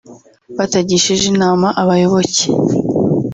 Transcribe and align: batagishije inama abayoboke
batagishije 0.57 1.25
inama 1.33 1.67
abayoboke 1.81 2.45